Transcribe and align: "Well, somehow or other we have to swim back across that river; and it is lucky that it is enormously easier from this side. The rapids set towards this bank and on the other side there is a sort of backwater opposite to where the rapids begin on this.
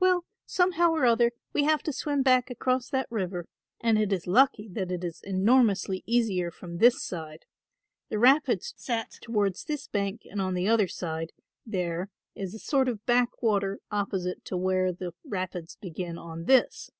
"Well, 0.00 0.24
somehow 0.44 0.90
or 0.90 1.04
other 1.06 1.30
we 1.52 1.62
have 1.62 1.84
to 1.84 1.92
swim 1.92 2.24
back 2.24 2.50
across 2.50 2.88
that 2.88 3.06
river; 3.12 3.46
and 3.80 3.96
it 3.96 4.12
is 4.12 4.26
lucky 4.26 4.68
that 4.72 4.90
it 4.90 5.04
is 5.04 5.20
enormously 5.22 6.02
easier 6.04 6.50
from 6.50 6.78
this 6.78 7.00
side. 7.00 7.44
The 8.08 8.18
rapids 8.18 8.74
set 8.76 9.12
towards 9.22 9.62
this 9.62 9.86
bank 9.86 10.22
and 10.28 10.40
on 10.42 10.54
the 10.54 10.66
other 10.66 10.88
side 10.88 11.30
there 11.64 12.10
is 12.34 12.54
a 12.56 12.58
sort 12.58 12.88
of 12.88 13.06
backwater 13.06 13.78
opposite 13.88 14.44
to 14.46 14.56
where 14.56 14.92
the 14.92 15.14
rapids 15.24 15.76
begin 15.80 16.18
on 16.18 16.46
this. 16.46 16.90